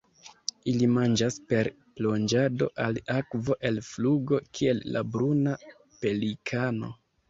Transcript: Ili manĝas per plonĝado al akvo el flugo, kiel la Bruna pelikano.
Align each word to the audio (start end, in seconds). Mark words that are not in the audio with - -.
Ili 0.69 0.87
manĝas 0.93 1.37
per 1.51 1.69
plonĝado 1.99 2.71
al 2.87 2.99
akvo 3.19 3.61
el 3.73 3.81
flugo, 3.93 4.43
kiel 4.57 4.85
la 4.93 5.09
Bruna 5.15 5.59
pelikano. 6.05 6.97